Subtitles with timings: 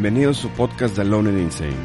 [0.00, 1.76] Bienvenidos a su podcast de Alone and Insane,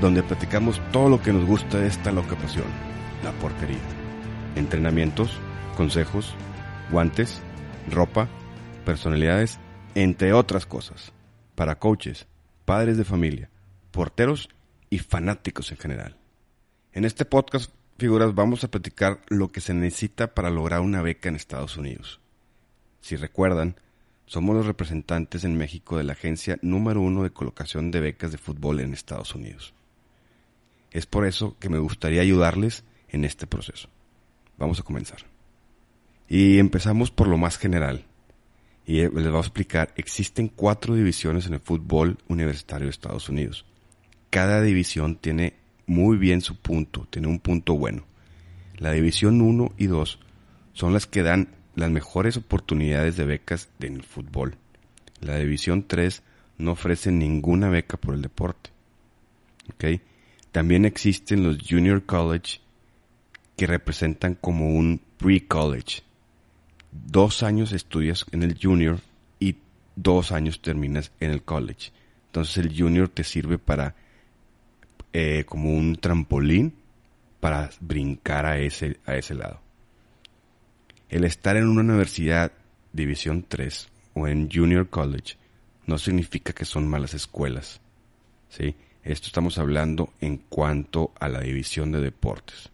[0.00, 2.64] donde platicamos todo lo que nos gusta de esta loca pasión,
[3.22, 3.76] la porquería.
[4.56, 5.38] Entrenamientos,
[5.76, 6.34] consejos,
[6.90, 7.42] guantes,
[7.90, 8.26] ropa,
[8.86, 9.58] personalidades,
[9.94, 11.12] entre otras cosas,
[11.54, 12.26] para coaches,
[12.64, 13.50] padres de familia,
[13.90, 14.48] porteros
[14.88, 16.16] y fanáticos en general.
[16.94, 21.28] En este podcast, figuras, vamos a platicar lo que se necesita para lograr una beca
[21.28, 22.18] en Estados Unidos.
[23.02, 23.76] Si recuerdan,
[24.26, 28.38] somos los representantes en México de la agencia número uno de colocación de becas de
[28.38, 29.74] fútbol en Estados Unidos.
[30.90, 33.88] Es por eso que me gustaría ayudarles en este proceso.
[34.58, 35.20] Vamos a comenzar.
[36.28, 38.04] Y empezamos por lo más general.
[38.86, 43.64] Y les voy a explicar, existen cuatro divisiones en el fútbol universitario de Estados Unidos.
[44.30, 45.54] Cada división tiene
[45.86, 48.04] muy bien su punto, tiene un punto bueno.
[48.78, 50.18] La división 1 y 2
[50.72, 54.56] son las que dan las mejores oportunidades de becas en el fútbol.
[55.20, 56.22] La división 3
[56.58, 58.70] no ofrece ninguna beca por el deporte.
[60.52, 62.60] También existen los junior college
[63.56, 66.02] que representan como un pre-college.
[66.90, 69.00] Dos años estudias en el junior
[69.40, 69.56] y
[69.96, 71.90] dos años terminas en el college.
[72.26, 73.94] Entonces el junior te sirve para
[75.14, 76.74] eh, como un trampolín
[77.40, 79.60] para brincar a ese, a ese lado.
[81.12, 82.52] El estar en una universidad
[82.94, 85.36] División 3 o en Junior College
[85.86, 87.82] no significa que son malas escuelas.
[88.48, 88.74] ¿sí?
[89.04, 92.70] Esto estamos hablando en cuanto a la división de deportes.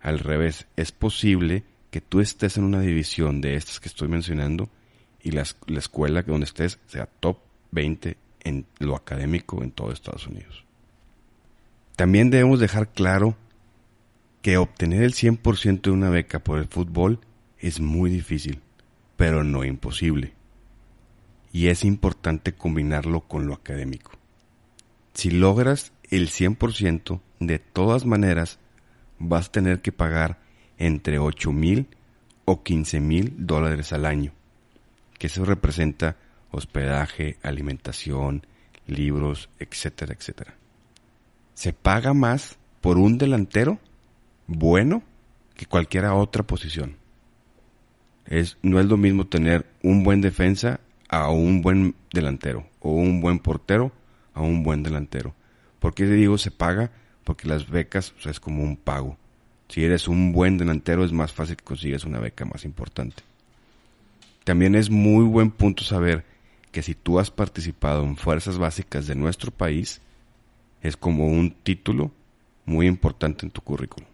[0.00, 4.70] Al revés, es posible que tú estés en una división de estas que estoy mencionando
[5.22, 7.40] y la, la escuela donde estés sea top
[7.72, 10.64] 20 en lo académico en todo Estados Unidos.
[11.94, 13.36] También debemos dejar claro
[14.42, 17.20] que obtener el 100% de una beca por el fútbol
[17.58, 18.60] es muy difícil,
[19.16, 20.34] pero no imposible.
[21.52, 24.12] Y es importante combinarlo con lo académico.
[25.14, 28.58] Si logras el 100%, de todas maneras
[29.18, 30.38] vas a tener que pagar
[30.78, 31.88] entre 8 mil
[32.44, 34.32] o 15 mil dólares al año,
[35.18, 36.16] que eso representa
[36.50, 38.46] hospedaje, alimentación,
[38.86, 40.54] libros, etcétera, etcétera.
[41.54, 43.78] Se paga más por un delantero
[44.48, 45.02] bueno
[45.54, 46.96] que cualquier otra posición.
[48.26, 53.20] Es, no es lo mismo tener un buen defensa a un buen delantero o un
[53.20, 53.92] buen portero
[54.34, 55.34] a un buen delantero.
[55.78, 56.90] ¿Por qué digo se paga?
[57.24, 59.16] Porque las becas es como un pago.
[59.68, 63.22] Si eres un buen delantero es más fácil que consigues una beca más importante.
[64.44, 66.24] También es muy buen punto saber
[66.72, 70.00] que si tú has participado en fuerzas básicas de nuestro país,
[70.80, 72.12] es como un título
[72.64, 74.08] muy importante en tu currículum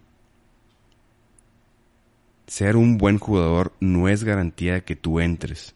[2.47, 5.75] ser un buen jugador no es garantía de que tú entres.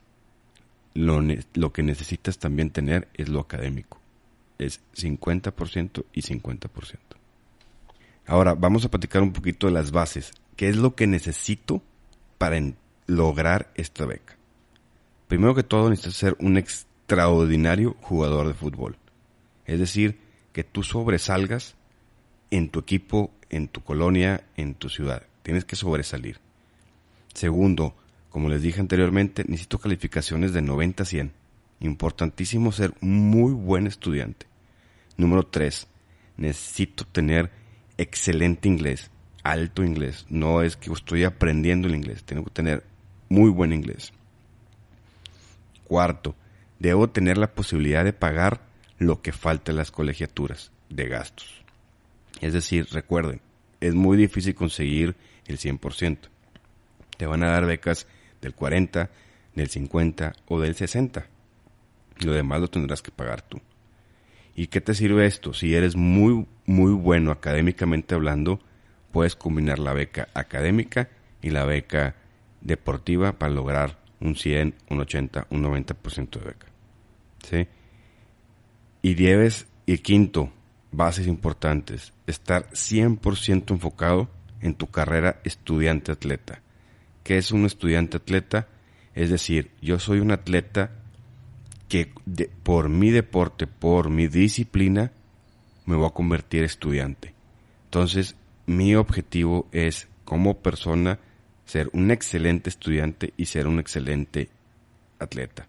[0.94, 4.00] Lo, que necesitas también tener es lo académico.
[4.57, 6.97] Es 50% y 50%.
[8.25, 10.34] Ahora, vamos a platicar un poquito de las bases.
[10.56, 11.81] ¿Qué es lo que necesito
[12.38, 12.59] para
[13.07, 14.36] lograr esta beca?
[15.28, 18.97] Primero que todo, necesitas ser un extraordinario jugador de fútbol.
[19.66, 20.19] Es decir,
[20.51, 21.75] que tú sobresalgas
[22.51, 25.24] en tu equipo, en tu colonia, en tu ciudad.
[25.44, 26.40] Tienes que sobresalir.
[27.34, 27.95] Segundo,
[28.29, 31.34] como les dije anteriormente, necesito calificaciones de 90 a 100.
[31.81, 34.47] Importantísimo ser muy buen estudiante.
[35.17, 35.88] Número 3.
[36.38, 37.51] Necesito tener
[37.97, 39.12] excelente inglés,
[39.44, 40.25] alto inglés.
[40.29, 42.84] No es que estoy aprendiendo el inglés, tengo que tener
[43.29, 44.13] muy buen inglés.
[45.84, 46.35] Cuarto,
[46.79, 48.62] debo tener la posibilidad de pagar
[48.97, 51.63] lo que falta en las colegiaturas de gastos.
[52.41, 53.41] Es decir, recuerden,
[53.79, 56.18] es muy difícil conseguir el 100%
[57.19, 58.07] te van a dar becas
[58.41, 59.09] del 40,
[59.53, 61.28] del 50 o del 60.
[62.19, 63.59] Lo demás lo tendrás que pagar tú.
[64.56, 65.53] ¿Y qué te sirve esto?
[65.53, 68.62] Si eres muy, muy bueno académicamente hablando,
[69.12, 71.10] puedes combinar la beca académica
[71.42, 72.16] y la beca
[72.62, 76.68] deportiva para lograr un 100, un 80, un 90% de beca.
[77.44, 77.68] ¿Sí?
[79.01, 80.54] Y debes, y quinto,
[80.94, 84.30] bases importantes, estar 100% enfocado
[84.62, 86.62] en tu carrera estudiante atleta
[87.30, 88.68] que es un estudiante atleta,
[89.14, 90.90] es decir, yo soy un atleta
[91.88, 92.12] que
[92.64, 95.12] por mi deporte, por mi disciplina,
[95.86, 97.36] me voy a convertir estudiante.
[97.84, 98.36] Entonces,
[98.66, 101.20] mi objetivo es como persona
[101.66, 104.50] ser un excelente estudiante y ser un excelente
[105.20, 105.68] atleta.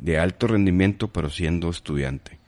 [0.00, 2.40] De alto rendimiento, pero siendo estudiante.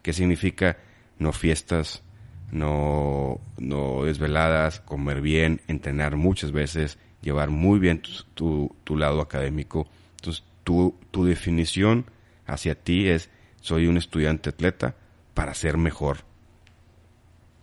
[0.00, 0.78] ¿Qué significa
[1.18, 2.02] no fiestas,
[2.50, 8.02] no, no desveladas, comer bien, entrenar muchas veces, llevar muy bien
[8.34, 9.88] tu, lado académico.
[10.16, 12.06] Entonces, tu, tu definición
[12.46, 13.30] hacia ti es
[13.60, 14.94] soy un estudiante atleta
[15.34, 16.18] para ser mejor,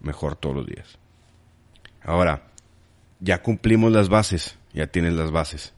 [0.02, 0.98] mejor todos los días.
[2.04, 2.48] Ahora,
[3.20, 5.74] ya cumplimos las bases, ya tienes las bases.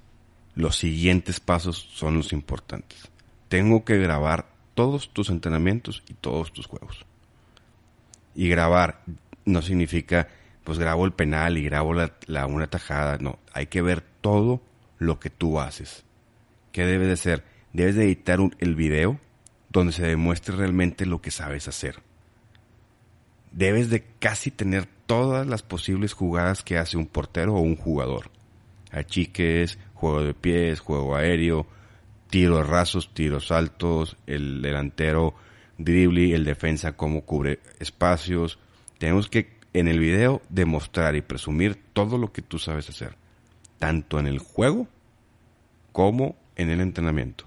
[0.55, 3.09] Los siguientes pasos son los importantes.
[3.47, 7.05] Tengo que grabar todos tus entrenamientos y todos tus juegos.
[8.35, 9.03] Y grabar
[9.45, 10.27] no significa,
[10.63, 13.17] pues grabo el penal y grabo la, una tajada.
[13.17, 14.61] No, hay que ver todo
[14.97, 16.03] lo que tú haces.
[16.71, 17.43] ¿Qué debe de ser?
[17.73, 19.19] Debes de editar el video
[19.69, 22.01] donde se demuestre realmente lo que sabes hacer.
[23.51, 28.29] Debes de casi tener todas las posibles jugadas que hace un portero o un jugador.
[28.91, 31.67] Achiques, juego de pies, juego aéreo,
[32.29, 35.35] tiros rasos, tiros altos, el delantero
[35.77, 38.59] dribbling, el defensa cómo cubre espacios.
[38.99, 43.15] Tenemos que en el video demostrar y presumir todo lo que tú sabes hacer,
[43.77, 44.87] tanto en el juego
[45.91, 47.45] como en el entrenamiento.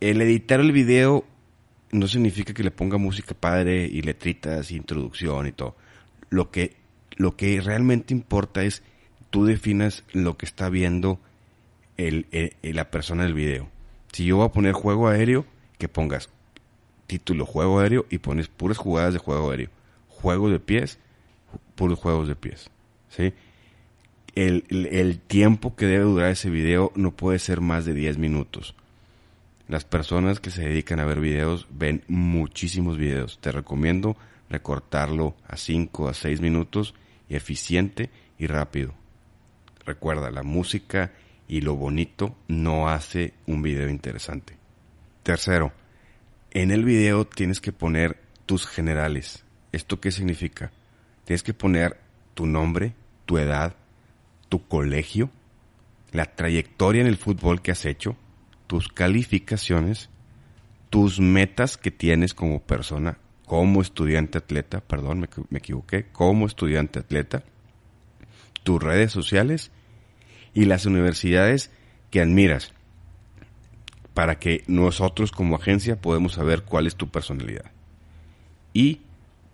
[0.00, 1.24] El editar el video
[1.92, 5.76] no significa que le ponga música padre y letritas, y introducción y todo.
[6.30, 6.76] Lo que,
[7.16, 8.82] lo que realmente importa es
[9.30, 11.20] tú definas lo que está viendo
[12.62, 13.68] la persona del video.
[14.12, 15.44] Si yo voy a poner juego aéreo,
[15.78, 16.30] que pongas
[17.06, 19.68] título juego aéreo y pones puras jugadas de juego aéreo.
[20.22, 20.98] Juego de pies,
[21.74, 22.70] puros juegos de pies.
[23.08, 23.32] ¿sí?
[24.34, 28.74] El, tiempo que debe durar ese video no puede ser más de 10 minutos.
[29.68, 33.38] Las personas que se dedican a ver videos ven muchísimos videos.
[33.40, 34.16] Te recomiendo
[34.48, 36.94] recortarlo a 5 a 6 minutos
[37.28, 38.94] eficiente y rápido.
[39.84, 41.12] Recuerda, la música
[41.48, 44.56] y lo bonito no hace un video interesante.
[45.22, 45.72] Tercero,
[46.50, 49.44] en el video tienes que poner tus generales.
[49.72, 50.72] ¿Esto qué significa?
[51.24, 51.98] Tienes que poner
[52.34, 52.94] tu nombre,
[53.26, 53.74] tu edad,
[54.48, 55.30] tu colegio,
[56.12, 58.16] la trayectoria en el fútbol que has hecho,
[58.66, 60.10] tus calificaciones,
[60.90, 66.98] tus metas que tienes como persona, como estudiante atleta, perdón, me, me equivoqué, como estudiante
[66.98, 67.44] atleta,
[68.64, 69.70] tus redes sociales
[70.52, 71.70] y las universidades
[72.10, 72.72] que admiras
[74.14, 77.70] para que nosotros como agencia podemos saber cuál es tu personalidad.
[78.72, 79.00] Y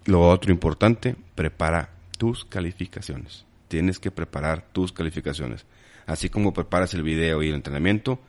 [0.06, 3.44] lo otro importante, prepara tus calificaciones.
[3.68, 5.66] Tienes que preparar tus calificaciones.
[6.06, 8.20] Así como preparas el video y el entrenamiento,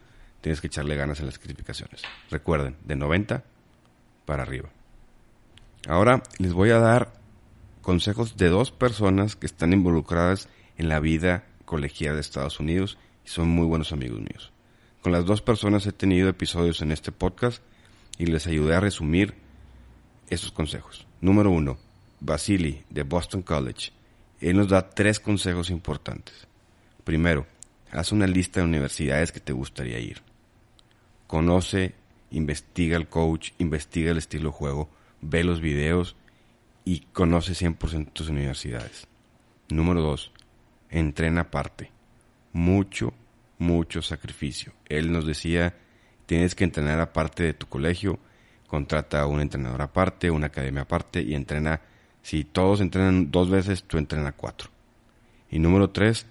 [0.42, 2.02] tienes que echarle ganas a las calificaciones.
[2.32, 3.44] Recuerden, de 90
[4.26, 4.70] para arriba.
[5.88, 7.14] Ahora les voy a dar
[7.82, 13.30] consejos de dos personas que están involucradas en la vida colegial de Estados Unidos y
[13.30, 14.52] son muy buenos amigos míos.
[15.02, 17.62] Con las dos personas he tenido episodios en este podcast
[18.18, 19.36] y les ayudé a resumir
[20.30, 21.08] esos consejos.
[21.22, 21.78] Número uno,
[22.20, 23.92] Basili de Boston College.
[24.40, 26.48] Él nos da tres consejos importantes.
[27.04, 27.48] Primero,
[27.92, 30.22] haz una lista de universidades que te gustaría ir
[31.28, 31.94] conoce,
[32.32, 34.90] investiga el coach, investiga el estilo de juego,
[35.22, 36.16] ve los videos
[36.86, 39.08] y conoce 100% tus universidades.
[39.70, 40.32] Número dos,
[40.90, 41.92] entrena aparte.
[42.54, 43.14] Mucho,
[43.60, 44.72] mucho sacrificio.
[44.88, 45.76] Él nos decía,
[46.26, 48.20] tienes que entrenar aparte de tu colegio,
[48.68, 51.82] contrata un entrenador aparte, una academia aparte y entrena,
[52.22, 54.70] si todos entrenan dos veces, tú entrena cuatro.
[55.50, 56.26] Y número tres,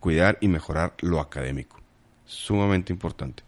[0.00, 1.80] cuidar y mejorar lo académico.
[2.24, 3.44] Sumamente importante.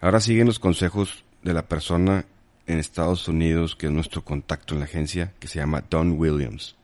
[0.00, 2.24] Ahora siguen los consejos de la persona
[2.66, 6.76] en Estados Unidos que es nuestro contacto en la agencia, que se llama Don Williams.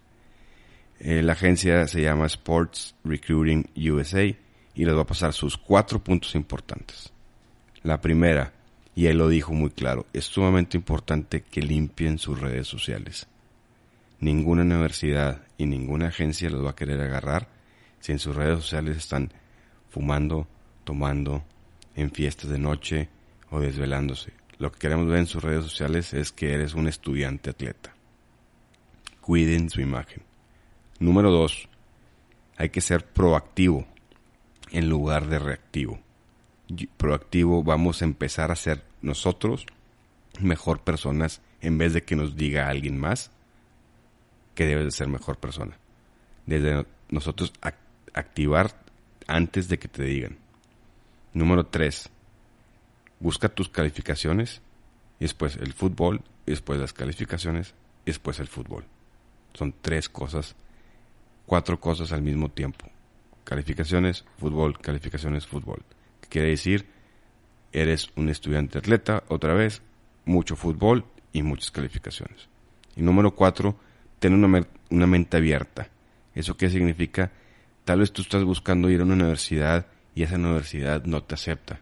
[0.99, 5.99] Eh, la agencia se llama Sports Recruiting USA y les va a pasar sus cuatro
[5.99, 7.13] puntos importantes.
[7.83, 8.53] La primera,
[8.95, 13.27] y él lo dijo muy claro, es sumamente importante que limpien sus redes sociales.
[14.21, 17.49] Ninguna universidad y ninguna agencia los va a querer agarrar
[18.01, 19.33] si en sus redes sociales están
[19.91, 20.47] fumando,
[20.85, 21.43] tomando,
[21.97, 23.09] en fiestas de noche
[23.51, 24.33] o desvelándose.
[24.59, 27.95] Lo que queremos ver en sus redes sociales es que eres un estudiante atleta.
[29.21, 30.23] Cuiden su imagen.
[31.01, 31.69] Número dos,
[32.57, 33.87] hay que ser proactivo
[34.71, 35.99] en lugar de reactivo.
[36.97, 39.67] Proactivo vamos a empezar a ser nosotros
[40.41, 43.31] mejor personas en vez de que nos diga alguien más
[44.55, 45.77] que debes de ser mejor persona.
[46.47, 47.53] Desde nosotros
[48.13, 48.75] activar
[49.27, 50.37] antes de que te digan.
[51.33, 52.11] Número 3.
[53.21, 54.61] Busca tus calificaciones
[55.19, 58.85] después el fútbol después las calificaciones después el fútbol.
[59.55, 60.55] Son tres cosas,
[61.47, 62.87] cuatro cosas al mismo tiempo.
[63.45, 65.83] Calificaciones, fútbol, calificaciones, fútbol.
[66.35, 66.87] ¿Qué quiere decir?
[67.73, 69.83] Eres un estudiante atleta, otra vez,
[70.25, 72.49] mucho fútbol y muchas calificaciones.
[72.97, 73.79] Y número cuatro,
[74.19, 75.91] ten una, una mente abierta.
[76.35, 77.31] ¿Eso qué significa?
[77.85, 81.79] Tal vez tú estás buscando ir a una universidad y esa universidad no te acepta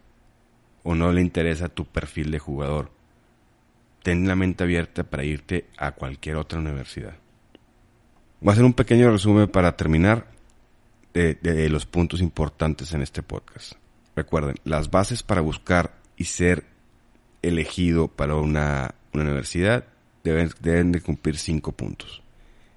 [0.83, 2.91] o no le interesa tu perfil de jugador.
[4.03, 7.15] ten la mente abierta para irte a cualquier otra universidad.
[8.39, 10.27] Voy a hacer un pequeño resumen para terminar
[11.11, 13.81] de, los puntos importantes en este podcast.
[14.15, 16.65] Recuerden, las bases para buscar y ser
[17.41, 19.85] elegido para una, universidad
[20.23, 22.21] deben, deben de cumplir cinco puntos.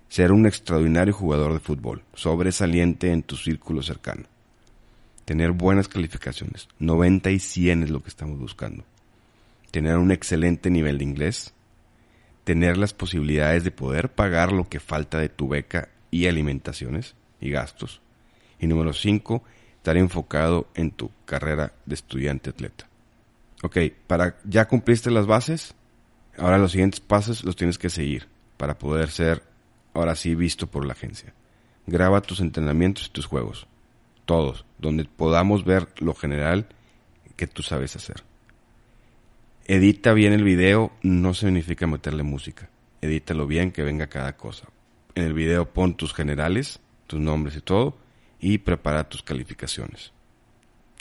[0.09, 4.25] Ser un extraordinario jugador de fútbol, sobresaliente en tu círculo cercano.
[5.25, 8.85] Tener buenas calificaciones, 90 y 100 es lo que estamos buscando.
[9.71, 11.53] Tener un excelente nivel de inglés.
[12.45, 17.51] Tener las posibilidades de poder pagar lo que falta de tu beca y alimentaciones y
[17.51, 18.01] gastos.
[18.61, 19.43] Y número 5,
[19.87, 22.89] estar enfocado en tu carrera de estudiante atleta.
[23.63, 23.77] Ok,
[24.09, 25.77] para ya cumpliste las bases,
[26.37, 28.27] ahora los siguientes pasos los tienes que seguir
[28.57, 29.45] para poder ser
[29.95, 31.33] ahora sí visto por la agencia.
[31.87, 33.69] Graba tus entrenamientos y tus juegos,
[34.25, 36.67] todos, donde podamos ver lo general
[37.37, 38.25] que tú sabes hacer.
[39.67, 42.69] Edita bien el video, no significa meterle música.
[43.03, 44.67] Edítalo bien, que venga cada cosa.
[45.15, 47.97] En el video pon tus generales, tus nombres y todo,
[48.41, 50.13] y prepara tus calificaciones.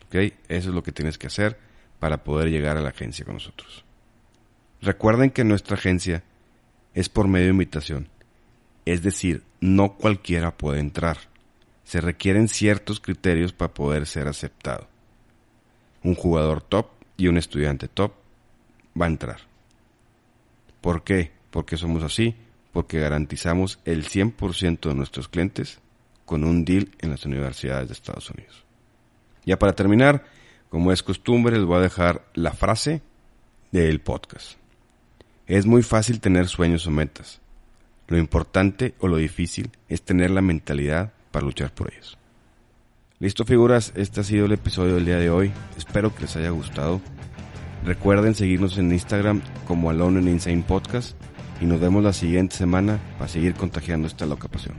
[0.05, 0.15] ¿Ok?
[0.47, 1.57] Eso es lo que tienes que hacer
[1.99, 3.83] para poder llegar a la agencia con nosotros.
[4.81, 6.23] Recuerden que nuestra agencia
[6.93, 8.09] es por medio de invitación,
[8.85, 11.17] es decir, no cualquiera puede entrar.
[11.83, 14.87] Se requieren ciertos criterios para poder ser aceptado.
[16.03, 16.87] Un jugador top
[17.17, 18.13] y un estudiante top
[18.99, 19.39] va a entrar.
[20.81, 21.31] ¿Por qué?
[21.49, 22.35] Porque somos así,
[22.71, 25.79] porque garantizamos el 100% de nuestros clientes
[26.25, 28.65] con un deal en las universidades de Estados Unidos.
[29.45, 30.25] Ya para terminar,
[30.69, 33.01] como es costumbre, les voy a dejar la frase
[33.71, 34.57] del podcast.
[35.47, 37.41] Es muy fácil tener sueños o metas.
[38.07, 42.17] Lo importante o lo difícil es tener la mentalidad para luchar por ellos.
[43.19, 45.51] Listo figuras, este ha sido el episodio del día de hoy.
[45.77, 47.01] Espero que les haya gustado.
[47.85, 51.15] Recuerden seguirnos en Instagram como Alone in Insane Podcast
[51.61, 54.75] y nos vemos la siguiente semana para seguir contagiando esta loca pasión.